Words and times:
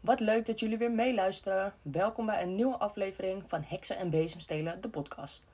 Wat 0.00 0.20
leuk 0.20 0.46
dat 0.46 0.60
jullie 0.60 0.78
weer 0.78 0.90
meeluisteren. 0.90 1.74
Welkom 1.82 2.26
bij 2.26 2.42
een 2.42 2.54
nieuwe 2.54 2.76
aflevering 2.76 3.42
van 3.46 3.62
Heksen 3.66 3.96
en 3.96 4.10
Bezemstelen, 4.10 4.80
de 4.80 4.88
podcast. 4.88 5.44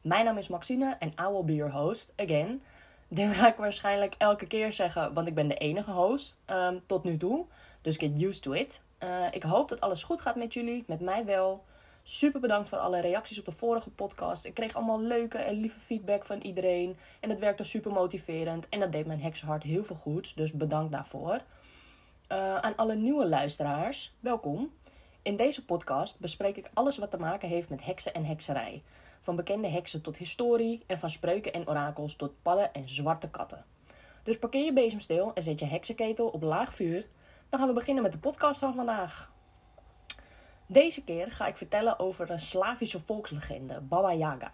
Mijn 0.00 0.24
naam 0.24 0.38
is 0.38 0.48
Maxine 0.48 0.96
en 0.98 1.08
I 1.08 1.32
will 1.32 1.44
be 1.44 1.54
your 1.54 1.72
host 1.72 2.12
again. 2.16 2.62
Dit 3.08 3.34
ga 3.34 3.48
ik 3.48 3.56
waarschijnlijk 3.56 4.14
elke 4.18 4.46
keer 4.46 4.72
zeggen, 4.72 5.14
want 5.14 5.26
ik 5.26 5.34
ben 5.34 5.48
de 5.48 5.54
enige 5.54 5.90
host 5.90 6.36
um, 6.46 6.86
tot 6.86 7.04
nu 7.04 7.16
toe. 7.16 7.46
Dus 7.82 7.96
get 7.96 8.22
used 8.22 8.42
to 8.42 8.52
it. 8.52 8.80
Uh, 9.02 9.26
ik 9.30 9.42
hoop 9.42 9.68
dat 9.68 9.80
alles 9.80 10.02
goed 10.02 10.20
gaat 10.20 10.36
met 10.36 10.54
jullie, 10.54 10.84
met 10.86 11.00
mij 11.00 11.24
wel. 11.24 11.64
Super 12.02 12.40
bedankt 12.40 12.68
voor 12.68 12.78
alle 12.78 13.00
reacties 13.00 13.38
op 13.38 13.44
de 13.44 13.52
vorige 13.52 13.90
podcast. 13.90 14.44
Ik 14.44 14.54
kreeg 14.54 14.74
allemaal 14.74 15.00
leuke 15.00 15.38
en 15.38 15.54
lieve 15.54 15.80
feedback 15.80 16.26
van 16.26 16.40
iedereen. 16.40 16.96
En 17.20 17.30
het 17.30 17.38
werkte 17.38 17.64
super 17.64 17.92
motiverend. 17.92 18.68
En 18.68 18.80
dat 18.80 18.92
deed 18.92 19.06
mijn 19.06 19.20
heksenhart 19.20 19.62
heel 19.62 19.84
veel 19.84 19.96
goeds. 19.96 20.34
Dus 20.34 20.52
bedankt 20.52 20.92
daarvoor. 20.92 21.40
Uh, 22.34 22.56
aan 22.56 22.76
alle 22.76 22.94
nieuwe 22.94 23.28
luisteraars, 23.28 24.14
welkom. 24.20 24.72
In 25.22 25.36
deze 25.36 25.64
podcast 25.64 26.18
bespreek 26.18 26.56
ik 26.56 26.70
alles 26.72 26.98
wat 26.98 27.10
te 27.10 27.16
maken 27.16 27.48
heeft 27.48 27.68
met 27.68 27.84
heksen 27.84 28.14
en 28.14 28.24
hekserij. 28.24 28.82
Van 29.20 29.36
bekende 29.36 29.68
heksen 29.68 30.02
tot 30.02 30.16
historie 30.16 30.82
en 30.86 30.98
van 30.98 31.10
spreuken 31.10 31.52
en 31.52 31.68
orakels 31.68 32.16
tot 32.16 32.42
padden 32.42 32.72
en 32.72 32.88
zwarte 32.88 33.30
katten. 33.30 33.64
Dus 34.22 34.38
parkeer 34.38 34.64
je 34.64 34.72
bezemsteel 34.72 35.34
en 35.34 35.42
zet 35.42 35.58
je 35.58 35.64
heksenketel 35.64 36.28
op 36.28 36.42
laag 36.42 36.74
vuur. 36.74 37.06
Dan 37.48 37.58
gaan 37.58 37.68
we 37.68 37.74
beginnen 37.74 38.02
met 38.02 38.12
de 38.12 38.18
podcast 38.18 38.60
van 38.60 38.74
vandaag. 38.74 39.32
Deze 40.66 41.04
keer 41.04 41.32
ga 41.32 41.46
ik 41.46 41.56
vertellen 41.56 41.98
over 41.98 42.30
een 42.30 42.38
Slavische 42.38 43.00
volkslegende, 43.00 43.80
Baba 43.80 44.12
Yaga. 44.12 44.50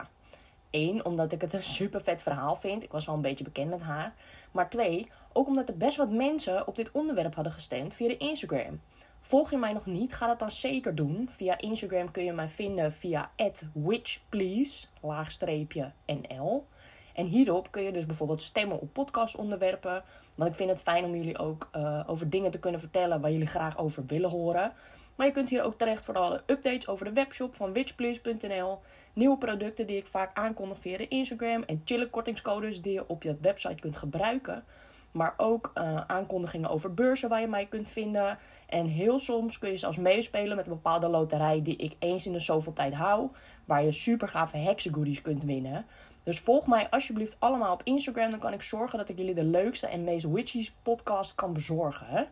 Eén, 0.70 1.04
omdat 1.04 1.32
ik 1.32 1.40
het 1.40 1.52
een 1.52 1.62
super 1.62 2.00
vet 2.00 2.22
verhaal 2.22 2.56
vind. 2.56 2.82
Ik 2.82 2.92
was 2.92 3.08
al 3.08 3.14
een 3.14 3.20
beetje 3.20 3.44
bekend 3.44 3.70
met 3.70 3.82
haar. 3.82 4.14
Maar 4.50 4.70
twee, 4.70 5.10
ook 5.32 5.46
omdat 5.46 5.68
er 5.68 5.76
best 5.76 5.96
wat 5.96 6.10
mensen 6.10 6.66
op 6.66 6.76
dit 6.76 6.90
onderwerp 6.90 7.34
hadden 7.34 7.52
gestemd 7.52 7.94
via 7.94 8.08
de 8.08 8.16
Instagram. 8.16 8.80
Volg 9.20 9.50
je 9.50 9.56
mij 9.56 9.72
nog 9.72 9.86
niet? 9.86 10.14
Ga 10.14 10.26
dat 10.26 10.38
dan 10.38 10.50
zeker 10.50 10.94
doen. 10.94 11.28
Via 11.30 11.58
Instagram 11.58 12.10
kun 12.10 12.24
je 12.24 12.32
mij 12.32 12.48
vinden 12.48 12.92
via 12.92 13.30
witchplease, 13.72 14.86
laagstreepje 15.00 15.92
NL. 16.06 16.66
En 17.14 17.26
hierop 17.26 17.70
kun 17.70 17.82
je 17.82 17.92
dus 17.92 18.06
bijvoorbeeld 18.06 18.42
stemmen 18.42 18.80
op 18.80 18.92
podcastonderwerpen. 18.92 20.02
Want 20.34 20.50
ik 20.50 20.56
vind 20.56 20.70
het 20.70 20.82
fijn 20.82 21.04
om 21.04 21.14
jullie 21.14 21.38
ook 21.38 21.68
uh, 21.76 22.04
over 22.06 22.30
dingen 22.30 22.50
te 22.50 22.58
kunnen 22.58 22.80
vertellen 22.80 23.20
waar 23.20 23.30
jullie 23.30 23.46
graag 23.46 23.78
over 23.78 24.06
willen 24.06 24.30
horen. 24.30 24.72
Maar 25.14 25.26
je 25.26 25.32
kunt 25.32 25.48
hier 25.48 25.62
ook 25.62 25.78
terecht 25.78 26.04
voor 26.04 26.14
alle 26.14 26.42
updates 26.46 26.88
over 26.88 27.04
de 27.04 27.12
webshop 27.12 27.54
van 27.54 27.72
witchplease.nl. 27.72 28.78
Nieuwe 29.12 29.38
producten 29.38 29.86
die 29.86 29.96
ik 29.96 30.06
vaak 30.06 30.36
aankondig 30.36 30.78
via 30.78 30.98
Instagram. 31.08 31.62
En 31.62 31.82
chille 31.84 32.10
kortingscodes 32.10 32.82
die 32.82 32.92
je 32.92 33.08
op 33.08 33.22
je 33.22 33.36
website 33.40 33.80
kunt 33.80 33.96
gebruiken. 33.96 34.64
Maar 35.10 35.34
ook 35.36 35.72
uh, 35.74 36.00
aankondigingen 36.06 36.70
over 36.70 36.94
beurzen 36.94 37.28
waar 37.28 37.40
je 37.40 37.46
mij 37.46 37.66
kunt 37.66 37.90
vinden. 37.90 38.38
En 38.66 38.86
heel 38.86 39.18
soms 39.18 39.58
kun 39.58 39.70
je 39.70 39.76
zelfs 39.76 39.96
meespelen 39.96 40.56
met 40.56 40.66
een 40.66 40.72
bepaalde 40.72 41.08
loterij 41.08 41.62
die 41.62 41.76
ik 41.76 41.96
eens 41.98 42.26
in 42.26 42.32
de 42.32 42.40
zoveel 42.40 42.72
tijd 42.72 42.94
hou. 42.94 43.28
Waar 43.64 43.84
je 43.84 43.92
super 43.92 44.28
gave 44.28 44.56
heksengoodies 44.56 45.22
kunt 45.22 45.44
winnen. 45.44 45.86
Dus 46.22 46.40
volg 46.40 46.66
mij 46.66 46.90
alsjeblieft 46.90 47.36
allemaal 47.38 47.72
op 47.72 47.82
Instagram. 47.84 48.30
Dan 48.30 48.38
kan 48.38 48.52
ik 48.52 48.62
zorgen 48.62 48.98
dat 48.98 49.08
ik 49.08 49.18
jullie 49.18 49.34
de 49.34 49.44
leukste 49.44 49.86
en 49.86 50.04
meest 50.04 50.26
witchy 50.30 50.68
podcast 50.82 51.34
kan 51.34 51.52
bezorgen. 51.52 52.28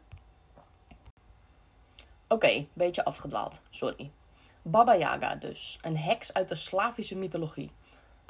Oké, 2.31 2.47
okay, 2.47 2.69
beetje 2.73 3.05
afgedwaald. 3.05 3.61
Sorry. 3.71 4.11
Baba 4.71 4.97
Yaga 4.97 5.35
dus. 5.35 5.79
Een 5.83 5.97
heks 5.97 6.35
uit 6.35 6.49
de 6.49 6.55
Slavische 6.55 7.17
mythologie. 7.17 7.71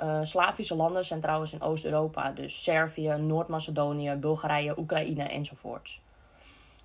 Uh, 0.02 0.18
Slavische 0.22 0.74
landen 0.74 1.04
zijn 1.04 1.20
trouwens 1.20 1.52
in 1.52 1.62
Oost-Europa. 1.62 2.30
Dus 2.30 2.62
Servië, 2.62 3.08
Noord-Macedonië, 3.08 4.14
Bulgarije, 4.14 4.78
Oekraïne 4.78 5.22
enzovoorts. 5.22 6.00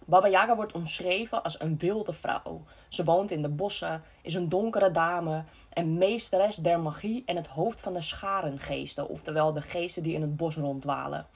Baba 0.06 0.28
Yaga 0.28 0.56
wordt 0.56 0.73
omschreven 0.73 1.44
als 1.44 1.62
een 1.62 1.78
wilde 1.78 2.14
vrouw. 2.14 2.64
Ze 2.88 3.04
woont 3.04 3.32
in 3.32 3.42
de 3.42 3.50
bossen, 3.50 4.04
is 4.22 4.33
een 4.33 4.50
donkere 4.50 4.92
dame 4.92 5.44
en 5.70 5.98
meesteres 5.98 6.56
der 6.56 6.80
magie 6.80 7.23
en 7.26 7.36
het 7.36 7.48
hoofd 7.48 7.82
van 7.82 7.94
de 7.94 8.02
scharengeesten, 8.02 9.10
oftewel 9.10 9.54
de 9.54 9.61
geesten 9.61 10.04
die 10.04 10.14
in 10.14 10.22
het 10.22 10.38
bos 10.38 10.56
ronddwalen. 10.56 11.27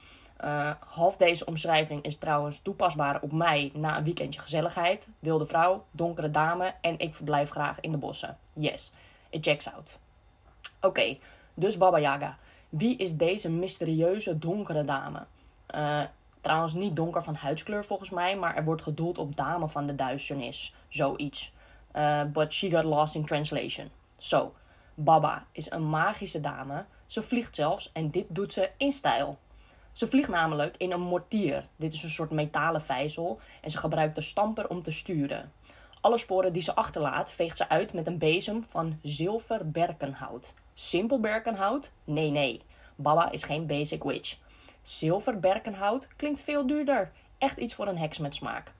Uh, 0.44 0.70
half 0.86 1.16
deze 1.16 1.44
omschrijving 1.44 2.02
is 2.02 2.16
trouwens 2.16 2.60
toepasbaar 2.60 3.20
op 3.20 3.32
mij 3.32 3.70
na 3.74 3.96
een 3.96 4.04
weekendje 4.04 4.40
gezelligheid. 4.40 5.08
Wilde 5.18 5.46
vrouw, 5.46 5.84
donkere 5.90 6.30
dame 6.30 6.74
en 6.80 6.98
ik 6.98 7.14
verblijf 7.14 7.50
graag 7.50 7.80
in 7.80 7.90
de 7.90 7.96
bossen. 7.96 8.38
Yes, 8.52 8.92
it 9.30 9.44
checks 9.44 9.72
out. 9.72 9.98
Oké, 10.80 11.18
dus 11.54 11.76
Baba 11.76 11.98
Yaga. 11.98 12.38
Wie 12.68 12.96
is 12.96 13.16
deze 13.16 13.50
mysterieuze 13.50 14.38
donkere 14.38 14.84
dame? 14.84 15.26
Uh, 15.74 16.00
trouwens 16.40 16.74
niet 16.74 16.96
donker 16.96 17.22
van 17.22 17.34
huidskleur 17.34 17.84
volgens 17.84 18.10
mij, 18.10 18.36
maar 18.36 18.56
er 18.56 18.64
wordt 18.64 18.82
gedoeld 18.82 19.18
op 19.18 19.36
dame 19.36 19.68
van 19.68 19.86
de 19.86 19.94
duisternis. 19.94 20.74
Zoiets. 20.88 21.52
Uh, 21.96 22.22
but 22.24 22.52
she 22.52 22.70
got 22.70 22.84
lost 22.84 23.14
in 23.14 23.24
translation. 23.24 23.90
So, 24.16 24.54
Baba 24.94 25.46
is 25.52 25.70
een 25.70 25.88
magische 25.88 26.40
dame. 26.40 26.84
Ze 27.06 27.22
vliegt 27.22 27.54
zelfs 27.54 27.92
en 27.92 28.10
dit 28.10 28.24
doet 28.28 28.52
ze 28.52 28.70
in 28.76 28.92
stijl. 28.92 29.38
Ze 29.98 30.06
vliegt 30.06 30.28
namelijk 30.28 30.76
in 30.76 30.92
een 30.92 31.00
mortier. 31.00 31.66
Dit 31.76 31.92
is 31.92 32.02
een 32.02 32.10
soort 32.10 32.30
metalen 32.30 32.82
vijzel 32.82 33.40
en 33.60 33.70
ze 33.70 33.78
gebruikt 33.78 34.14
de 34.14 34.20
stamper 34.20 34.68
om 34.68 34.82
te 34.82 34.90
sturen. 34.90 35.52
Alle 36.00 36.18
sporen 36.18 36.52
die 36.52 36.62
ze 36.62 36.74
achterlaat 36.74 37.30
veegt 37.30 37.56
ze 37.56 37.68
uit 37.68 37.92
met 37.92 38.06
een 38.06 38.18
bezem 38.18 38.62
van 38.62 38.98
zilver 39.02 39.70
berkenhout. 39.70 40.54
Simpel 40.74 41.20
berkenhout? 41.20 41.90
Nee, 42.04 42.30
nee. 42.30 42.62
Baba 42.96 43.30
is 43.30 43.42
geen 43.42 43.66
basic 43.66 44.02
witch. 44.04 44.36
Zilver 44.82 45.40
berkenhout 45.40 46.08
klinkt 46.16 46.40
veel 46.40 46.66
duurder. 46.66 47.12
Echt 47.38 47.56
iets 47.56 47.74
voor 47.74 47.86
een 47.86 47.98
heks 47.98 48.18
met 48.18 48.34
smaak. 48.34 48.72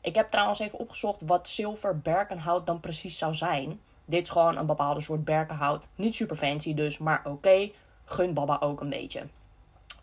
Ik 0.00 0.14
heb 0.14 0.28
trouwens 0.28 0.58
even 0.58 0.78
opgezocht 0.78 1.22
wat 1.26 1.48
zilver 1.48 1.98
berkenhout 1.98 2.66
dan 2.66 2.80
precies 2.80 3.18
zou 3.18 3.34
zijn. 3.34 3.80
Dit 4.04 4.22
is 4.22 4.30
gewoon 4.30 4.56
een 4.56 4.66
bepaalde 4.66 5.00
soort 5.00 5.24
berkenhout. 5.24 5.88
Niet 5.94 6.14
super 6.14 6.36
fancy 6.36 6.74
dus, 6.74 6.98
maar 6.98 7.22
oké. 7.24 7.70
Gun 8.04 8.34
Baba 8.34 8.56
ook 8.60 8.80
een 8.80 8.90
beetje. 8.90 9.26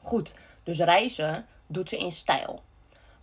Goed, 0.04 0.34
dus 0.64 0.80
reizen 0.80 1.46
doet 1.68 1.90
ze 1.90 1.98
in 1.98 2.12
stijl. 2.12 2.62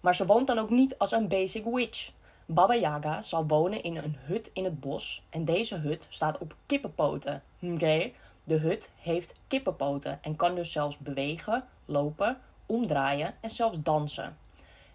Maar 0.00 0.14
ze 0.14 0.26
woont 0.26 0.46
dan 0.46 0.58
ook 0.58 0.70
niet 0.70 0.98
als 0.98 1.12
een 1.12 1.28
basic 1.28 1.64
witch. 1.64 2.10
Baba 2.46 2.74
Yaga 2.74 3.22
zal 3.22 3.46
wonen 3.46 3.82
in 3.82 3.96
een 3.96 4.16
hut 4.24 4.50
in 4.52 4.64
het 4.64 4.80
bos 4.80 5.22
en 5.30 5.44
deze 5.44 5.76
hut 5.76 6.06
staat 6.08 6.38
op 6.38 6.54
kippenpoten. 6.66 7.42
Oké, 7.60 8.10
de 8.44 8.56
hut 8.56 8.90
heeft 8.96 9.32
kippenpoten 9.46 10.18
en 10.22 10.36
kan 10.36 10.54
dus 10.54 10.72
zelfs 10.72 10.98
bewegen, 10.98 11.64
lopen, 11.84 12.38
omdraaien 12.66 13.34
en 13.40 13.50
zelfs 13.50 13.82
dansen. 13.82 14.36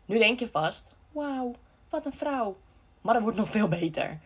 Nu 0.06 0.18
denk 0.18 0.40
je 0.40 0.48
vast, 0.48 0.88
wauw, 1.12 1.52
wat 1.90 2.06
een 2.06 2.14
vrouw. 2.14 2.58
Maar 3.02 3.14
dat 3.14 3.24
wordt 3.24 3.38
nog 3.38 3.50
veel 3.50 3.68
beter. 3.68 4.20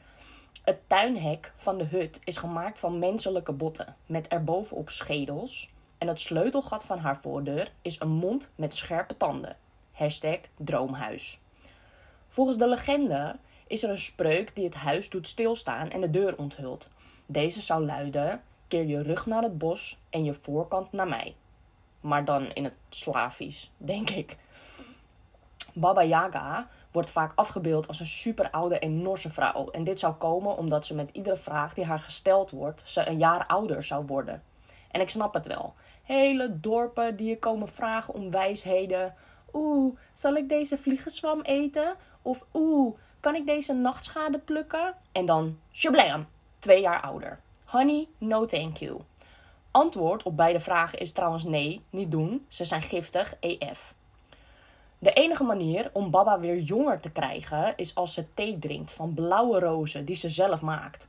Het 0.64 0.80
tuinhek 0.88 1.54
van 1.56 1.78
de 1.78 1.86
hut 1.86 2.20
is 2.24 2.38
gemaakt 2.38 2.80
van 2.80 3.00
menselijke 3.00 3.52
botten 3.52 3.96
met 4.06 4.28
erbovenop 4.28 4.90
schedels, 4.90 5.70
en 6.00 6.08
het 6.08 6.20
sleutelgat 6.20 6.84
van 6.84 7.00
haar 7.00 7.20
voordeur 7.22 7.72
is 7.82 8.00
een 8.00 8.12
mond 8.12 8.50
met 8.56 8.76
scherpe 8.76 9.18
tanden. 9.18 9.58
Hashtag 9.92 10.40
droomhuis. 10.58 11.40
Volgens 12.28 12.58
de 12.58 12.68
legende 12.68 13.36
is 13.68 13.84
er 13.84 13.90
een 13.90 13.98
spreuk 13.98 14.56
die 14.56 14.66
het 14.66 14.74
huis 14.74 15.10
doet 15.10 15.28
stilstaan 15.28 15.90
en 15.90 16.02
de 16.02 16.10
deur 16.10 16.38
onthult. 16.38 16.88
Deze 17.26 17.62
zou 17.62 17.86
luiden: 17.86 18.42
keer 18.68 18.86
je 18.86 19.02
rug 19.02 19.26
naar 19.26 19.44
het 19.44 19.58
bos 19.58 20.00
en 20.10 20.24
je 20.24 20.34
voorkant 20.34 20.92
naar 20.92 21.08
mij. 21.08 21.36
Maar 22.02 22.26
dan 22.26 22.54
in 22.54 22.64
het 22.64 22.74
Slavisch, 22.90 23.72
denk 23.78 24.10
ik. 24.10 24.38
Baba 25.74 26.04
Yaga 26.04 26.68
wordt 26.92 27.10
vaak 27.10 27.32
afgebeeld 27.36 27.88
als 27.88 28.00
een 28.00 28.08
super 28.08 28.50
oude 28.50 28.80
en 28.80 29.02
norse 29.02 29.30
vrouw. 29.30 29.70
En 29.70 29.84
dit 29.84 30.00
zou 30.00 30.14
komen 30.14 30.58
omdat 30.58 30.86
ze 30.86 30.96
met 30.96 31.10
iedere 31.12 31.38
vraag 31.38 31.74
die 31.74 31.86
haar 31.86 32.00
gesteld 32.00 32.52
wordt, 32.52 32.82
ze 32.84 33.08
een 33.08 33.18
jaar 33.18 33.46
ouder 33.48 33.84
zou 33.84 34.06
worden. 34.06 34.44
En 34.92 35.02
ik 35.02 35.10
snap 35.10 35.34
het 35.34 35.48
wel 35.48 35.74
hele 36.14 36.60
dorpen 36.60 37.16
die 37.16 37.28
je 37.28 37.40
komen 37.40 37.68
vragen 37.68 38.14
om 38.14 38.32
wijsheden. 38.32 39.16
Oeh, 39.54 39.96
zal 40.14 40.36
ik 40.36 40.50
deze 40.50 40.78
vliegenzwam 40.78 41.42
eten? 41.42 41.96
Of 42.22 42.46
oeh, 42.54 42.98
kan 43.20 43.36
ik 43.36 43.46
deze 43.46 43.74
nachtschade 43.74 44.40
plukken? 44.40 44.94
En 45.12 45.26
dan, 45.26 45.60
shablam, 45.72 46.28
twee 46.60 46.82
jaar 46.82 47.02
ouder. 47.02 47.40
Honey, 47.66 48.08
no 48.18 48.46
thank 48.46 48.78
you. 48.78 49.00
Antwoord 49.72 50.24
op 50.24 50.38
beide 50.38 50.60
vragen 50.60 51.00
is 51.00 51.12
trouwens 51.12 51.44
nee, 51.44 51.82
niet 51.90 52.12
doen. 52.12 52.46
Ze 52.48 52.66
zijn 52.66 52.82
giftig, 52.82 53.36
EF. 53.40 53.94
De 55.00 55.14
enige 55.14 55.44
manier 55.44 55.90
om 55.94 56.12
Baba 56.12 56.40
weer 56.40 56.60
jonger 56.60 57.00
te 57.00 57.10
krijgen 57.10 57.74
is 57.76 57.96
als 57.96 58.14
ze 58.14 58.34
thee 58.34 58.60
drinkt 58.60 58.92
van 58.92 59.14
blauwe 59.14 59.60
rozen 59.60 60.06
die 60.06 60.16
ze 60.16 60.30
zelf 60.30 60.62
maakt. 60.62 61.08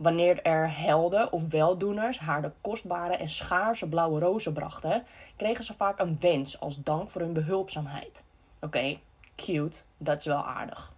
Wanneer 0.00 0.42
er 0.42 0.78
helden 0.78 1.32
of 1.32 1.48
weldoeners 1.48 2.18
haar 2.18 2.42
de 2.42 2.50
kostbare 2.60 3.16
en 3.16 3.28
schaarse 3.28 3.88
blauwe 3.88 4.20
rozen 4.20 4.52
brachten, 4.52 5.04
kregen 5.36 5.64
ze 5.64 5.74
vaak 5.74 5.98
een 5.98 6.16
wens 6.20 6.60
als 6.60 6.82
dank 6.82 7.10
voor 7.10 7.20
hun 7.20 7.32
behulpzaamheid. 7.32 8.22
Oké, 8.60 8.98
cute, 9.36 9.80
dat 9.98 10.18
is 10.18 10.24
wel 10.24 10.46
aardig. 10.46 10.92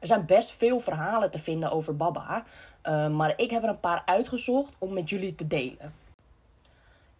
Er 0.00 0.06
zijn 0.06 0.26
best 0.26 0.50
veel 0.50 0.80
verhalen 0.80 1.30
te 1.30 1.38
vinden 1.38 1.70
over 1.70 1.96
Baba, 1.96 2.44
uh, 2.82 3.08
maar 3.08 3.32
ik 3.36 3.50
heb 3.50 3.62
er 3.62 3.68
een 3.68 3.80
paar 3.80 4.02
uitgezocht 4.04 4.72
om 4.78 4.92
met 4.92 5.10
jullie 5.10 5.34
te 5.34 5.46
delen. 5.46 5.94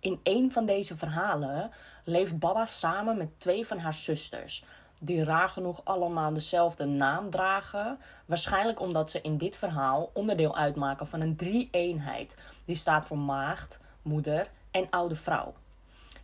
In 0.00 0.20
een 0.22 0.52
van 0.52 0.66
deze 0.66 0.96
verhalen 0.96 1.70
leeft 2.04 2.38
Baba 2.38 2.66
samen 2.66 3.16
met 3.16 3.40
twee 3.40 3.66
van 3.66 3.78
haar 3.78 3.94
zusters. 3.94 4.64
Die 5.02 5.24
raar 5.24 5.48
genoeg 5.48 5.80
allemaal 5.84 6.32
dezelfde 6.32 6.84
naam 6.84 7.30
dragen. 7.30 7.98
Waarschijnlijk 8.26 8.80
omdat 8.80 9.10
ze 9.10 9.20
in 9.20 9.38
dit 9.38 9.56
verhaal 9.56 10.10
onderdeel 10.12 10.56
uitmaken 10.56 11.06
van 11.06 11.20
een 11.20 11.36
drie-eenheid. 11.36 12.36
Die 12.64 12.76
staat 12.76 13.06
voor 13.06 13.18
maagd, 13.18 13.78
moeder 14.02 14.50
en 14.70 14.86
oude 14.90 15.16
vrouw. 15.16 15.54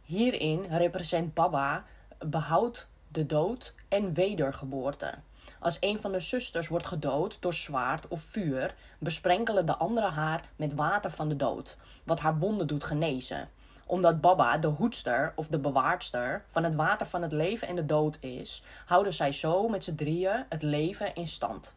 Hierin 0.03 0.65
represent 0.65 1.35
Baba 1.35 1.85
behoud 2.19 2.87
de 3.09 3.27
dood 3.27 3.75
en 3.89 4.15
wedergeboorte. 4.15 5.15
Als 5.61 5.77
een 5.81 6.01
van 6.01 6.13
de 6.13 6.21
zusters 6.21 6.69
wordt 6.69 6.87
gedood 6.87 7.37
door 7.41 7.55
zwaard 7.55 8.09
of 8.09 8.21
vuur, 8.21 8.75
besprenkelen 8.99 9.67
de 9.67 9.77
andere 9.77 10.11
haar 10.11 10.49
met 10.57 10.75
water 10.75 11.11
van 11.11 11.29
de 11.29 11.37
dood, 11.37 11.77
wat 12.05 12.21
haar 12.21 12.39
wonden 12.39 12.67
doet 12.67 12.85
genezen. 12.85 13.49
Omdat 13.87 14.21
Baba 14.21 14.59
de 14.59 14.67
hoedster 14.67 15.33
of 15.37 15.47
de 15.49 15.59
bewaardster 15.59 16.45
van 16.51 16.65
het 16.65 16.75
water 16.75 17.07
van 17.07 17.23
het 17.23 17.33
leven 17.33 17.69
en 17.69 17.77
de 17.77 17.87
dood 17.87 18.17
is, 18.21 18.63
houden 18.87 19.15
zij 19.15 19.33
zo 19.33 19.69
met 19.69 19.85
z'n 19.85 19.95
drieën 19.95 20.45
het 20.49 20.63
leven 20.63 21.15
in 21.15 21.27
stand. 21.27 21.75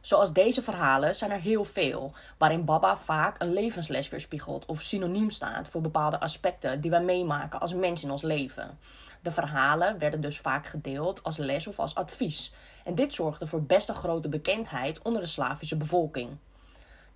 Zoals 0.00 0.32
deze 0.32 0.62
verhalen 0.62 1.14
zijn 1.14 1.30
er 1.30 1.40
heel 1.40 1.64
veel, 1.64 2.12
waarin 2.38 2.64
Baba 2.64 2.96
vaak 2.96 3.42
een 3.42 3.52
levensles 3.52 4.08
weerspiegelt 4.08 4.66
of 4.66 4.82
synoniem 4.82 5.30
staat 5.30 5.68
voor 5.68 5.80
bepaalde 5.80 6.20
aspecten 6.20 6.80
die 6.80 6.90
wij 6.90 7.02
meemaken 7.02 7.60
als 7.60 7.74
mens 7.74 8.02
in 8.02 8.10
ons 8.10 8.22
leven. 8.22 8.78
De 9.22 9.30
verhalen 9.30 9.98
werden 9.98 10.20
dus 10.20 10.38
vaak 10.38 10.66
gedeeld 10.66 11.22
als 11.22 11.36
les 11.36 11.66
of 11.66 11.78
als 11.78 11.94
advies. 11.94 12.52
En 12.84 12.94
dit 12.94 13.14
zorgde 13.14 13.46
voor 13.46 13.62
best 13.62 13.88
een 13.88 13.94
grote 13.94 14.28
bekendheid 14.28 15.02
onder 15.02 15.22
de 15.22 15.28
Slavische 15.28 15.76
bevolking. 15.76 16.36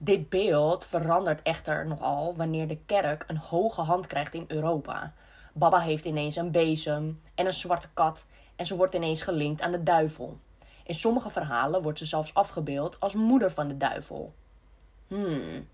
Dit 0.04 0.28
beeld 0.28 0.84
verandert 0.84 1.42
echter 1.42 1.86
nogal 1.86 2.36
wanneer 2.36 2.68
de 2.68 2.78
kerk 2.86 3.24
een 3.26 3.36
hoge 3.36 3.80
hand 3.80 4.06
krijgt 4.06 4.34
in 4.34 4.44
Europa. 4.48 5.12
Baba 5.52 5.80
heeft 5.80 6.04
ineens 6.04 6.36
een 6.36 6.50
bezem 6.50 7.22
en 7.34 7.46
een 7.46 7.52
zwarte 7.52 7.88
kat 7.94 8.24
en 8.56 8.66
ze 8.66 8.76
wordt 8.76 8.94
ineens 8.94 9.22
gelinkt 9.22 9.60
aan 9.60 9.72
de 9.72 9.82
duivel. 9.82 10.38
In 10.84 10.94
sommige 10.94 11.30
verhalen 11.30 11.82
wordt 11.82 11.98
ze 11.98 12.06
zelfs 12.06 12.34
afgebeeld 12.34 13.00
als 13.00 13.14
moeder 13.14 13.52
van 13.52 13.68
de 13.68 13.76
duivel. 13.76 14.34
Hmm, 15.06 15.68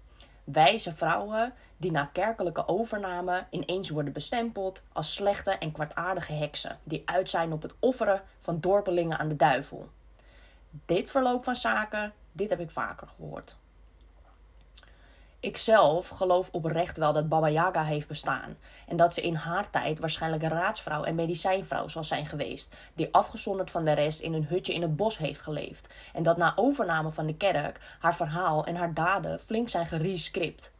wijze 0.44 0.92
vrouwen 0.92 1.52
die 1.76 1.90
na 1.90 2.04
kerkelijke 2.12 2.68
overname 2.68 3.46
ineens 3.50 3.90
worden 3.90 4.12
bestempeld 4.12 4.82
als 4.92 5.14
slechte 5.14 5.50
en 5.50 5.72
kwartaardige 5.72 6.32
heksen 6.32 6.78
die 6.82 7.02
uit 7.04 7.30
zijn 7.30 7.52
op 7.52 7.62
het 7.62 7.74
offeren 7.78 8.22
van 8.38 8.60
dorpelingen 8.60 9.18
aan 9.18 9.28
de 9.28 9.36
duivel. 9.36 9.88
Dit 10.86 11.10
verloop 11.10 11.44
van 11.44 11.56
zaken, 11.56 12.12
dit 12.32 12.50
heb 12.50 12.60
ik 12.60 12.70
vaker 12.70 13.08
gehoord. 13.16 13.56
Ikzelf 15.40 16.08
geloof 16.08 16.48
oprecht 16.52 16.96
wel 16.96 17.12
dat 17.12 17.28
Baba 17.28 17.48
Yaga 17.48 17.84
heeft 17.84 18.08
bestaan. 18.08 18.56
En 18.86 18.96
dat 18.96 19.14
ze 19.14 19.20
in 19.20 19.34
haar 19.34 19.70
tijd 19.70 19.98
waarschijnlijk 19.98 20.42
een 20.42 20.48
raadsvrouw 20.48 21.04
en 21.04 21.14
medicijnvrouw 21.14 21.88
zal 21.88 22.04
zijn 22.04 22.26
geweest. 22.26 22.74
Die 22.94 23.08
afgezonderd 23.12 23.70
van 23.70 23.84
de 23.84 23.92
rest 23.92 24.20
in 24.20 24.32
een 24.32 24.46
hutje 24.46 24.74
in 24.74 24.82
het 24.82 24.96
bos 24.96 25.18
heeft 25.18 25.40
geleefd. 25.40 25.86
En 26.12 26.22
dat 26.22 26.36
na 26.36 26.52
overname 26.56 27.10
van 27.10 27.26
de 27.26 27.36
kerk 27.36 27.80
haar 27.98 28.14
verhaal 28.14 28.64
en 28.64 28.76
haar 28.76 28.94
daden 28.94 29.40
flink 29.40 29.68
zijn 29.68 29.86
gerescript. 29.86 30.72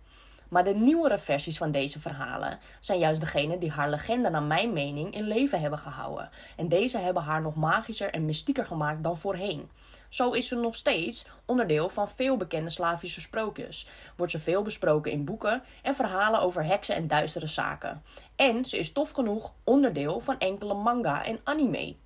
Maar 0.49 0.65
de 0.65 0.75
nieuwere 0.75 1.19
versies 1.19 1.59
van 1.59 1.71
deze 1.71 2.00
verhalen 2.00 2.59
zijn 2.81 2.99
juist 2.99 3.21
degene 3.21 3.59
die 3.59 3.71
haar 3.71 3.91
legende 3.91 4.31
naar 4.31 4.43
mijn 4.43 4.73
mening 4.73 5.15
in 5.15 5.27
leven 5.27 5.61
hebben 5.61 5.79
gehouden. 5.79 6.31
En 6.56 6.69
deze 6.69 6.99
hebben 6.99 7.23
haar 7.23 7.43
nog 7.43 7.55
magischer 7.55 8.11
en 8.11 8.25
mystieker 8.25 8.67
gemaakt 8.67 9.03
dan 9.03 9.17
voorheen. 9.17 9.71
Zo 10.09 10.31
is 10.31 10.49
ze 10.49 10.56
nog 10.56 10.75
steeds 10.75 11.27
onderdeel 11.45 11.89
van 11.89 12.09
veel 12.09 12.37
bekende 12.37 12.71
Slavische 12.71 13.21
sprookjes. 13.21 13.89
Wordt 14.17 14.33
ze 14.33 14.39
veel 14.39 14.62
besproken 14.62 15.12
in 15.12 15.25
boeken 15.25 15.62
en 15.83 15.95
verhalen 15.95 16.41
over 16.41 16.65
heksen 16.65 16.94
en 16.94 17.09
duistere 17.09 17.47
zaken. 17.47 18.03
En 18.37 18.65
ze 18.65 18.79
is 18.79 18.93
tof 18.93 19.11
genoeg 19.11 19.53
onderdeel 19.65 20.21
van 20.21 20.39
enkele 20.39 20.75
manga 20.75 21.25
en 21.25 21.41
anime. 21.44 21.97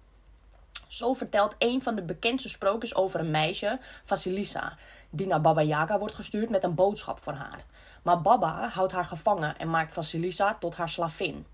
Zo 0.93 1.13
vertelt 1.13 1.55
een 1.59 1.83
van 1.83 1.95
de 1.95 2.03
bekendste 2.03 2.49
sprookjes 2.49 2.95
over 2.95 3.21
een 3.21 3.31
meisje, 3.31 3.79
Vasilisa, 4.05 4.77
die 5.15 5.27
naar 5.27 5.41
Baba 5.41 5.63
Yaga 5.63 5.99
wordt 5.99 6.15
gestuurd 6.15 6.51
met 6.51 6.65
een 6.65 6.75
boodschap 6.75 7.19
voor 7.19 7.33
haar. 7.33 7.65
Maar 8.03 8.23
Baba 8.23 8.69
houdt 8.69 8.93
haar 8.93 9.05
gevangen 9.05 9.59
en 9.59 9.71
maakt 9.71 9.93
Vasilisa 9.93 10.55
tot 10.55 10.75
haar 10.75 10.89
slavin. 10.89 11.47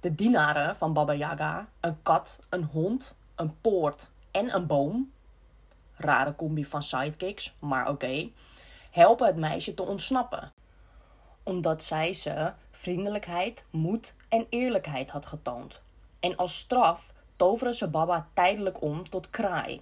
De 0.00 0.14
dienaren 0.14 0.76
van 0.76 0.92
Baba 0.92 1.12
Yaga, 1.12 1.66
een 1.80 2.02
kat, 2.02 2.38
een 2.48 2.64
hond, 2.64 3.14
een 3.34 3.60
poort 3.60 4.08
en 4.30 4.54
een 4.54 4.66
boom, 4.66 5.12
rare 5.96 6.36
combi 6.36 6.64
van 6.64 6.82
sidekicks, 6.82 7.54
maar 7.58 7.88
oké, 7.88 8.28
helpen 8.90 9.26
het 9.26 9.36
meisje 9.36 9.74
te 9.74 9.82
ontsnappen. 9.82 10.52
Omdat 11.42 11.82
zij 11.82 12.12
ze 12.12 12.52
vriendelijkheid, 12.70 13.64
moed 13.70 14.14
en 14.28 14.46
eerlijkheid 14.48 15.10
had 15.10 15.26
getoond. 15.26 15.80
En 16.20 16.36
als 16.36 16.58
straf 16.58 17.12
toveren 17.36 17.74
ze 17.74 17.88
Baba 17.88 18.28
tijdelijk 18.32 18.82
om 18.82 19.08
tot 19.08 19.30
kraai. 19.30 19.80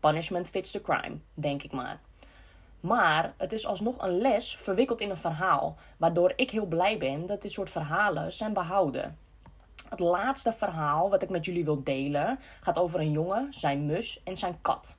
Punishment 0.00 0.48
fits 0.48 0.70
the 0.70 0.80
crime, 0.80 1.16
denk 1.34 1.62
ik 1.62 1.72
maar. 1.72 2.00
Maar 2.80 3.34
het 3.36 3.52
is 3.52 3.66
alsnog 3.66 4.02
een 4.02 4.18
les 4.18 4.56
verwikkeld 4.56 5.00
in 5.00 5.10
een 5.10 5.16
verhaal, 5.16 5.76
waardoor 5.96 6.32
ik 6.36 6.50
heel 6.50 6.66
blij 6.66 6.98
ben 6.98 7.26
dat 7.26 7.42
dit 7.42 7.52
soort 7.52 7.70
verhalen 7.70 8.32
zijn 8.32 8.52
behouden. 8.52 9.18
Het 9.88 10.00
laatste 10.00 10.52
verhaal 10.52 11.10
wat 11.10 11.22
ik 11.22 11.30
met 11.30 11.44
jullie 11.44 11.64
wil 11.64 11.82
delen 11.82 12.38
gaat 12.60 12.78
over 12.78 13.00
een 13.00 13.10
jongen, 13.10 13.52
zijn 13.52 13.86
mus 13.86 14.20
en 14.24 14.36
zijn 14.36 14.58
kat. 14.62 14.98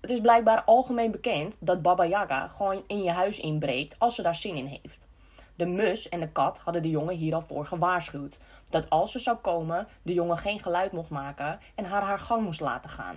Het 0.00 0.10
is 0.10 0.20
blijkbaar 0.20 0.62
algemeen 0.64 1.10
bekend 1.10 1.54
dat 1.58 1.82
Baba 1.82 2.04
Yaga 2.04 2.48
gewoon 2.48 2.82
in 2.86 3.02
je 3.02 3.10
huis 3.10 3.40
inbreekt 3.40 3.98
als 3.98 4.14
ze 4.14 4.22
daar 4.22 4.34
zin 4.34 4.56
in 4.56 4.66
heeft. 4.66 5.06
De 5.54 5.66
mus 5.66 6.08
en 6.08 6.20
de 6.20 6.28
kat 6.28 6.58
hadden 6.58 6.82
de 6.82 6.90
jongen 6.90 7.16
hier 7.16 7.34
al 7.34 7.40
voor 7.40 7.66
gewaarschuwd. 7.66 8.38
Dat 8.70 8.90
als 8.90 9.12
ze 9.12 9.18
zou 9.18 9.36
komen, 9.36 9.88
de 10.02 10.12
jongen 10.12 10.38
geen 10.38 10.60
geluid 10.60 10.92
mocht 10.92 11.10
maken 11.10 11.58
en 11.74 11.84
haar 11.84 12.02
haar 12.02 12.18
gang 12.18 12.42
moest 12.42 12.60
laten 12.60 12.90
gaan. 12.90 13.16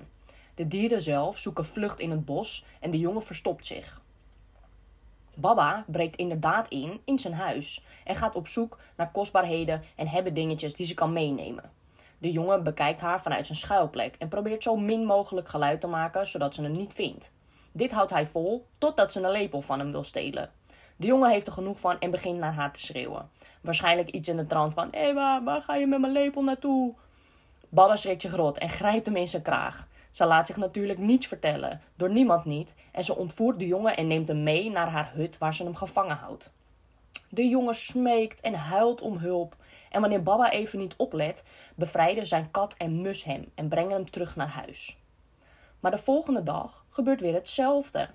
De 0.55 0.67
dieren 0.67 1.01
zelf 1.01 1.37
zoeken 1.37 1.65
vlucht 1.65 1.99
in 1.99 2.11
het 2.11 2.25
bos 2.25 2.65
en 2.79 2.91
de 2.91 2.99
jongen 2.99 3.21
verstopt 3.21 3.65
zich. 3.65 4.01
Baba 5.35 5.83
breekt 5.87 6.15
inderdaad 6.15 6.67
in 6.67 7.01
in 7.05 7.19
zijn 7.19 7.33
huis 7.33 7.83
en 8.03 8.15
gaat 8.15 8.35
op 8.35 8.47
zoek 8.47 8.77
naar 8.95 9.11
kostbaarheden 9.11 9.83
en 9.95 10.07
hebben 10.07 10.33
dingetjes 10.33 10.73
die 10.73 10.85
ze 10.85 10.93
kan 10.93 11.13
meenemen. 11.13 11.71
De 12.17 12.31
jongen 12.31 12.63
bekijkt 12.63 13.01
haar 13.01 13.21
vanuit 13.21 13.45
zijn 13.45 13.57
schuilplek 13.57 14.15
en 14.19 14.27
probeert 14.27 14.63
zo 14.63 14.75
min 14.75 15.05
mogelijk 15.05 15.49
geluid 15.49 15.81
te 15.81 15.87
maken 15.87 16.27
zodat 16.27 16.55
ze 16.55 16.61
hem 16.61 16.71
niet 16.71 16.93
vindt. 16.93 17.31
Dit 17.71 17.91
houdt 17.91 18.11
hij 18.11 18.25
vol 18.25 18.67
totdat 18.77 19.11
ze 19.11 19.21
een 19.21 19.31
lepel 19.31 19.61
van 19.61 19.79
hem 19.79 19.91
wil 19.91 20.03
stelen. 20.03 20.51
De 20.95 21.07
jongen 21.07 21.29
heeft 21.29 21.47
er 21.47 21.53
genoeg 21.53 21.79
van 21.79 21.99
en 21.99 22.11
begint 22.11 22.39
naar 22.39 22.53
haar 22.53 22.73
te 22.73 22.79
schreeuwen. 22.79 23.29
Waarschijnlijk 23.61 24.09
iets 24.09 24.29
in 24.29 24.37
de 24.37 24.47
trant 24.47 24.73
van: 24.73 24.89
waar 25.43 25.61
ga 25.61 25.75
je 25.75 25.87
met 25.87 25.99
mijn 25.99 26.13
lepel 26.13 26.43
naartoe? 26.43 26.93
Baba 27.69 27.95
schrikt 27.95 28.21
zich 28.21 28.35
rot 28.35 28.57
en 28.57 28.69
grijpt 28.69 29.05
hem 29.05 29.15
in 29.15 29.27
zijn 29.27 29.41
kraag. 29.41 29.87
Ze 30.11 30.25
laat 30.25 30.47
zich 30.47 30.57
natuurlijk 30.57 30.99
niets 30.99 31.27
vertellen, 31.27 31.81
door 31.95 32.09
niemand 32.09 32.45
niet, 32.45 32.73
en 32.91 33.03
ze 33.03 33.15
ontvoert 33.15 33.59
de 33.59 33.67
jongen 33.67 33.97
en 33.97 34.07
neemt 34.07 34.27
hem 34.27 34.43
mee 34.43 34.69
naar 34.69 34.89
haar 34.89 35.11
hut 35.13 35.37
waar 35.37 35.55
ze 35.55 35.63
hem 35.63 35.75
gevangen 35.75 36.15
houdt. 36.15 36.51
De 37.29 37.47
jongen 37.47 37.75
smeekt 37.75 38.41
en 38.41 38.53
huilt 38.53 39.01
om 39.01 39.17
hulp, 39.17 39.55
en 39.89 40.01
wanneer 40.01 40.23
Baba 40.23 40.51
even 40.51 40.79
niet 40.79 40.95
oplet, 40.97 41.43
bevrijden 41.75 42.27
zijn 42.27 42.51
kat 42.51 42.75
en 42.77 43.01
mus 43.01 43.23
hem 43.23 43.51
en 43.55 43.67
brengen 43.67 43.91
hem 43.91 44.09
terug 44.09 44.35
naar 44.35 44.47
huis. 44.47 44.97
Maar 45.79 45.91
de 45.91 45.97
volgende 45.97 46.43
dag 46.43 46.85
gebeurt 46.89 47.21
weer 47.21 47.33
hetzelfde. 47.33 48.09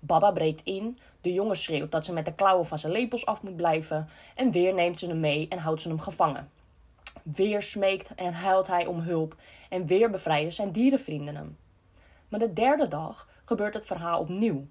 Baba 0.00 0.30
breekt 0.30 0.60
in, 0.64 0.98
de 1.20 1.32
jongen 1.32 1.56
schreeuwt 1.56 1.90
dat 1.90 2.04
ze 2.04 2.12
met 2.12 2.24
de 2.24 2.34
klauwen 2.34 2.66
van 2.66 2.78
zijn 2.78 2.92
lepels 2.92 3.26
af 3.26 3.42
moet 3.42 3.56
blijven, 3.56 4.08
en 4.34 4.50
weer 4.50 4.74
neemt 4.74 4.98
ze 4.98 5.06
hem 5.06 5.20
mee 5.20 5.46
en 5.48 5.58
houdt 5.58 5.82
ze 5.82 5.88
hem 5.88 6.00
gevangen. 6.00 6.50
Weer 7.22 7.62
smeekt 7.62 8.14
en 8.14 8.32
huilt 8.32 8.66
hij 8.66 8.86
om 8.86 9.00
hulp 9.00 9.36
en 9.68 9.86
weer 9.86 10.10
bevrijden 10.10 10.52
zijn 10.52 10.72
dierenvrienden 10.72 11.36
hem. 11.36 11.56
Maar 12.28 12.40
de 12.40 12.52
derde 12.52 12.88
dag 12.88 13.28
gebeurt 13.44 13.74
het 13.74 13.86
verhaal 13.86 14.20
opnieuw. 14.20 14.66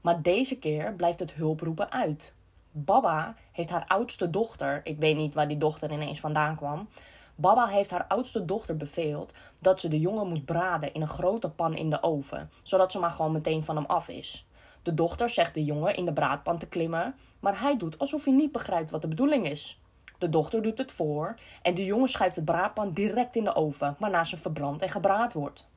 Maar 0.00 0.22
deze 0.22 0.58
keer 0.58 0.94
blijft 0.94 1.18
het 1.18 1.32
hulproepen 1.32 1.92
uit. 1.92 2.34
Baba 2.70 3.34
heeft 3.52 3.70
haar 3.70 3.84
oudste 3.86 4.30
dochter, 4.30 4.80
ik 4.84 4.98
weet 4.98 5.16
niet 5.16 5.34
waar 5.34 5.48
die 5.48 5.56
dochter 5.56 5.92
ineens 5.92 6.20
vandaan 6.20 6.56
kwam. 6.56 6.88
Baba 7.34 7.66
heeft 7.66 7.90
haar 7.90 8.04
oudste 8.08 8.44
dochter 8.44 8.76
beveeld 8.76 9.32
dat 9.60 9.80
ze 9.80 9.88
de 9.88 10.00
jongen 10.00 10.28
moet 10.28 10.44
braden 10.44 10.94
in 10.94 11.00
een 11.00 11.08
grote 11.08 11.50
pan 11.50 11.74
in 11.74 11.90
de 11.90 12.02
oven, 12.02 12.50
zodat 12.62 12.92
ze 12.92 12.98
maar 12.98 13.10
gewoon 13.10 13.32
meteen 13.32 13.64
van 13.64 13.76
hem 13.76 13.84
af 13.84 14.08
is. 14.08 14.46
De 14.82 14.94
dochter 14.94 15.28
zegt 15.28 15.54
de 15.54 15.64
jongen 15.64 15.96
in 15.96 16.04
de 16.04 16.12
braadpan 16.12 16.58
te 16.58 16.66
klimmen, 16.66 17.14
maar 17.40 17.60
hij 17.60 17.76
doet 17.76 17.98
alsof 17.98 18.24
hij 18.24 18.34
niet 18.34 18.52
begrijpt 18.52 18.90
wat 18.90 19.02
de 19.02 19.08
bedoeling 19.08 19.48
is. 19.48 19.80
De 20.18 20.28
dochter 20.28 20.62
doet 20.62 20.78
het 20.78 20.92
voor 20.92 21.34
en 21.62 21.74
de 21.74 21.84
jongen 21.84 22.08
schuift 22.08 22.36
het 22.36 22.44
braadpan 22.44 22.92
direct 22.92 23.36
in 23.36 23.44
de 23.44 23.54
oven, 23.54 23.96
waarna 23.98 24.24
ze 24.24 24.36
verbrand 24.36 24.82
en 24.82 24.88
gebraad 24.88 25.32
wordt. 25.32 25.68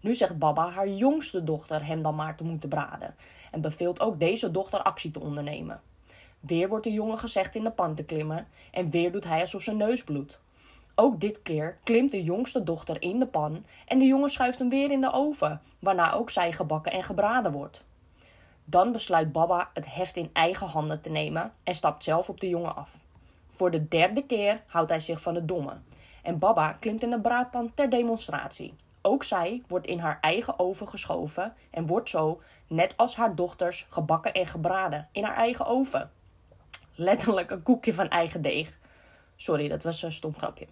Nu 0.00 0.14
zegt 0.14 0.38
Baba 0.38 0.70
haar 0.70 0.88
jongste 0.88 1.44
dochter 1.44 1.86
hem 1.86 2.02
dan 2.02 2.14
maar 2.14 2.36
te 2.36 2.44
moeten 2.44 2.68
braden 2.68 3.14
en 3.50 3.60
beveelt 3.60 4.00
ook 4.00 4.20
deze 4.20 4.50
dochter 4.50 4.82
actie 4.82 5.10
te 5.10 5.20
ondernemen. 5.20 5.80
Weer 6.40 6.68
wordt 6.68 6.84
de 6.84 6.92
jongen 6.92 7.18
gezegd 7.18 7.54
in 7.54 7.64
de 7.64 7.70
pan 7.70 7.94
te 7.94 8.04
klimmen 8.04 8.48
en 8.70 8.90
weer 8.90 9.12
doet 9.12 9.24
hij 9.24 9.40
alsof 9.40 9.62
zijn 9.62 9.76
neus 9.76 10.04
bloedt. 10.04 10.38
Ook 10.94 11.20
dit 11.20 11.42
keer 11.42 11.78
klimt 11.82 12.10
de 12.10 12.22
jongste 12.22 12.62
dochter 12.62 13.02
in 13.02 13.18
de 13.18 13.26
pan 13.26 13.64
en 13.86 13.98
de 13.98 14.04
jongen 14.04 14.30
schuift 14.30 14.58
hem 14.58 14.68
weer 14.68 14.90
in 14.90 15.00
de 15.00 15.12
oven, 15.12 15.60
waarna 15.78 16.12
ook 16.12 16.30
zij 16.30 16.52
gebakken 16.52 16.92
en 16.92 17.02
gebraden 17.02 17.52
wordt. 17.52 17.84
Dan 18.64 18.92
besluit 18.92 19.32
Baba 19.32 19.70
het 19.74 19.94
heft 19.94 20.16
in 20.16 20.30
eigen 20.32 20.66
handen 20.66 21.00
te 21.00 21.10
nemen 21.10 21.52
en 21.62 21.74
stapt 21.74 22.04
zelf 22.04 22.28
op 22.28 22.40
de 22.40 22.48
jongen 22.48 22.76
af. 22.76 22.90
Voor 23.56 23.70
de 23.70 23.88
derde 23.88 24.26
keer 24.26 24.62
houdt 24.66 24.90
hij 24.90 25.00
zich 25.00 25.20
van 25.20 25.34
de 25.34 25.44
domme. 25.44 25.72
En 26.22 26.38
Baba 26.38 26.72
klimt 26.72 27.02
in 27.02 27.10
de 27.10 27.20
braadpan 27.20 27.74
ter 27.74 27.90
demonstratie. 27.90 28.74
Ook 29.02 29.24
zij 29.24 29.62
wordt 29.68 29.86
in 29.86 29.98
haar 29.98 30.18
eigen 30.20 30.58
oven 30.58 30.88
geschoven 30.88 31.54
en 31.70 31.86
wordt 31.86 32.08
zo, 32.08 32.40
net 32.66 32.96
als 32.96 33.16
haar 33.16 33.34
dochters, 33.34 33.86
gebakken 33.90 34.32
en 34.32 34.46
gebraden 34.46 35.08
in 35.12 35.24
haar 35.24 35.36
eigen 35.36 35.66
oven. 35.66 36.10
Letterlijk 36.94 37.50
een 37.50 37.62
koekje 37.62 37.94
van 37.94 38.08
eigen 38.08 38.42
deeg. 38.42 38.78
Sorry, 39.36 39.68
dat 39.68 39.82
was 39.82 40.02
een 40.02 40.12
stom 40.12 40.34
grapje. 40.36 40.66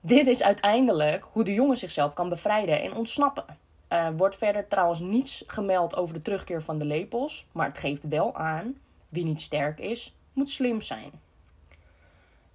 Dit 0.00 0.26
is 0.26 0.42
uiteindelijk 0.42 1.28
hoe 1.32 1.44
de 1.44 1.54
jongen 1.54 1.76
zichzelf 1.76 2.12
kan 2.12 2.28
bevrijden 2.28 2.82
en 2.82 2.94
ontsnappen. 2.94 3.44
Er 3.88 4.16
wordt 4.16 4.36
verder 4.36 4.68
trouwens 4.68 5.00
niets 5.00 5.44
gemeld 5.46 5.96
over 5.96 6.14
de 6.14 6.22
terugkeer 6.22 6.62
van 6.62 6.78
de 6.78 6.84
lepels, 6.84 7.46
maar 7.52 7.66
het 7.66 7.78
geeft 7.78 8.08
wel 8.08 8.34
aan: 8.34 8.78
wie 9.08 9.24
niet 9.24 9.40
sterk 9.40 9.78
is, 9.78 10.16
moet 10.32 10.50
slim 10.50 10.80
zijn. 10.80 11.23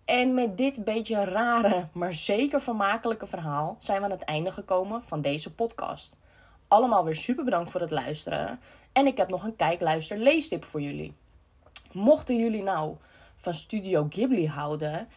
En 0.10 0.34
met 0.34 0.58
dit 0.58 0.84
beetje 0.84 1.24
rare, 1.24 1.88
maar 1.94 2.14
zeker 2.14 2.62
vermakelijke 2.62 3.28
verhaal 3.28 3.76
zijn 3.80 3.98
we 3.98 4.04
aan 4.04 4.12
het 4.12 4.24
einde 4.24 4.52
gekomen 4.52 5.04
van 5.04 5.22
deze 5.22 5.54
podcast. 5.54 6.18
Allemaal 6.68 7.06
weer 7.06 7.16
super 7.16 7.44
bedankt 7.44 7.72
voor 7.72 7.82
het 7.82 7.92
luisteren. 7.92 8.60
En 8.92 9.08
ik 9.08 9.18
heb 9.18 9.30
nog 9.30 9.44
een 9.44 9.56
kijk, 9.56 9.82
luister, 9.82 10.18
leestip 10.18 10.66
voor 10.66 10.82
jullie. 10.82 11.14
Mochten 11.92 12.38
jullie 12.38 12.64
nou 12.64 12.96
van 13.36 13.54
Studio 13.54 14.06
Ghibli 14.10 14.48
houden 14.48 15.08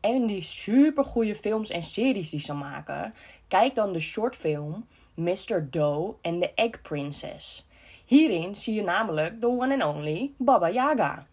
en 0.00 0.26
die 0.26 0.42
super 0.42 1.04
goede 1.04 1.34
films 1.34 1.70
en 1.70 1.82
series 1.82 2.30
die 2.30 2.40
ze 2.40 2.54
maken, 2.54 3.14
kijk 3.48 3.74
dan 3.74 3.92
de 3.92 4.00
shortfilm 4.00 4.86
Mr. 5.14 5.68
Doe 5.70 6.14
en 6.20 6.40
the 6.40 6.52
Egg 6.54 6.82
Princess. 6.82 7.66
Hierin 8.04 8.54
zie 8.54 8.74
je 8.74 8.82
namelijk 8.82 9.40
de 9.40 9.46
one 9.46 9.82
and 9.82 9.96
only 9.96 10.32
Baba 10.36 10.70
Yaga. 10.70 11.26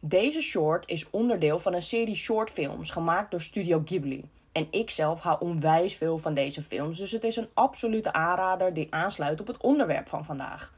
Deze 0.00 0.40
short 0.40 0.88
is 0.88 1.10
onderdeel 1.10 1.58
van 1.58 1.74
een 1.74 1.82
serie 1.82 2.16
shortfilms 2.16 2.90
gemaakt 2.90 3.30
door 3.30 3.40
Studio 3.40 3.82
Ghibli. 3.84 4.24
En 4.52 4.66
ik 4.70 4.90
zelf 4.90 5.20
hou 5.20 5.40
onwijs 5.40 5.94
veel 5.94 6.18
van 6.18 6.34
deze 6.34 6.62
films, 6.62 6.98
dus 6.98 7.12
het 7.12 7.24
is 7.24 7.36
een 7.36 7.48
absolute 7.54 8.12
aanrader 8.12 8.74
die 8.74 8.86
aansluit 8.90 9.40
op 9.40 9.46
het 9.46 9.60
onderwerp 9.60 10.08
van 10.08 10.24
vandaag. 10.24 10.74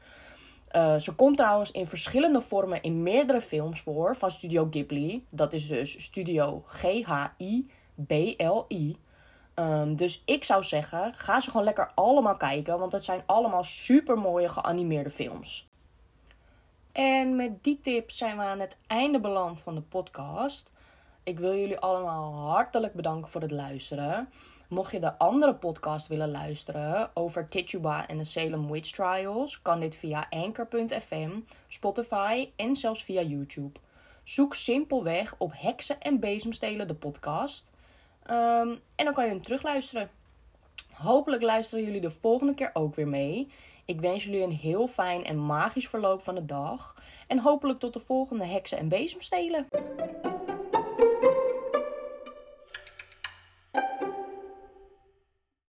Uh, 0.71 0.95
ze 0.95 1.15
komt 1.15 1.37
trouwens 1.37 1.71
in 1.71 1.87
verschillende 1.87 2.41
vormen 2.41 2.81
in 2.81 3.03
meerdere 3.03 3.41
films 3.41 3.81
voor 3.81 4.15
van 4.15 4.31
Studio 4.31 4.67
Ghibli. 4.71 5.25
Dat 5.29 5.53
is 5.53 5.67
dus 5.67 6.03
Studio 6.03 6.63
G-H-I-B-L-I. 6.65 7.67
Um, 9.55 9.95
dus 9.95 10.21
ik 10.25 10.43
zou 10.43 10.63
zeggen, 10.63 11.13
ga 11.15 11.39
ze 11.39 11.49
gewoon 11.49 11.65
lekker 11.65 11.91
allemaal 11.95 12.37
kijken, 12.37 12.79
want 12.79 12.91
het 12.91 13.03
zijn 13.03 13.23
allemaal 13.25 13.63
super 13.63 14.17
mooie 14.17 14.49
geanimeerde 14.49 15.09
films. 15.09 15.68
En 16.99 17.35
met 17.35 17.63
die 17.63 17.79
tips 17.81 18.17
zijn 18.17 18.37
we 18.37 18.43
aan 18.43 18.59
het 18.59 18.77
einde 18.87 19.19
beland 19.19 19.61
van 19.61 19.75
de 19.75 19.81
podcast. 19.81 20.71
Ik 21.23 21.39
wil 21.39 21.55
jullie 21.55 21.79
allemaal 21.79 22.33
hartelijk 22.33 22.93
bedanken 22.93 23.31
voor 23.31 23.41
het 23.41 23.51
luisteren. 23.51 24.29
Mocht 24.69 24.91
je 24.91 24.99
de 24.99 25.17
andere 25.17 25.55
podcast 25.55 26.07
willen 26.07 26.31
luisteren 26.31 27.11
over 27.13 27.47
Tituba 27.47 28.07
en 28.07 28.17
de 28.17 28.23
Salem 28.23 28.71
Witch 28.71 28.91
Trials, 28.91 29.61
kan 29.61 29.79
dit 29.79 29.95
via 29.95 30.27
Anchor.fm, 30.29 31.39
Spotify 31.67 32.49
en 32.55 32.75
zelfs 32.75 33.03
via 33.03 33.21
YouTube. 33.21 33.79
Zoek 34.23 34.55
simpelweg 34.55 35.35
op 35.37 35.51
Heksen 35.55 36.01
en 36.01 36.19
Bezemstelen 36.19 36.87
de 36.87 36.95
podcast. 36.95 37.69
Um, 38.29 38.79
en 38.95 39.05
dan 39.05 39.13
kan 39.13 39.23
je 39.23 39.29
hem 39.29 39.43
terugluisteren. 39.43 40.09
Hopelijk 40.93 41.43
luisteren 41.43 41.85
jullie 41.85 42.01
de 42.01 42.11
volgende 42.11 42.53
keer 42.53 42.69
ook 42.73 42.95
weer 42.95 43.07
mee. 43.07 43.51
Ik 43.89 44.01
wens 44.01 44.23
jullie 44.23 44.43
een 44.43 44.51
heel 44.51 44.87
fijn 44.87 45.25
en 45.25 45.45
magisch 45.45 45.87
verloop 45.87 46.23
van 46.23 46.35
de 46.35 46.45
dag. 46.45 46.95
En 47.27 47.39
hopelijk 47.39 47.79
tot 47.79 47.93
de 47.93 47.99
volgende 47.99 48.45
heksen 48.45 48.77
en 48.77 48.89
bezemstelen. 48.89 49.67